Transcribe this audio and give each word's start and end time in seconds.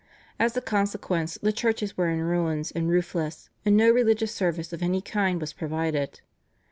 As 0.39 0.57
a 0.57 0.61
consequence, 0.61 1.37
the 1.43 1.53
churches 1.53 1.95
were 1.95 2.09
in 2.09 2.21
ruins 2.21 2.71
and 2.71 2.89
roofless, 2.89 3.51
and 3.63 3.77
no 3.77 3.91
religious 3.91 4.33
service 4.33 4.73
of 4.73 4.81
any 4.81 4.99
kind 4.99 5.39
was 5.39 5.53
provided. 5.53 6.21